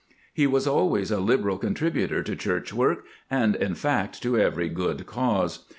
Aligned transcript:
He 0.33 0.47
was 0.47 0.65
always 0.65 1.11
a 1.11 1.19
liberal 1.19 1.59
contributor 1.59 2.23
to 2.23 2.35
church 2.35 2.73
work, 2.73 3.03
and 3.29 3.55
in 3.55 3.75
fact 3.75 4.19
to 4.23 4.35
every 4.35 4.67
good 4.67 5.05
cause. 5.05 5.67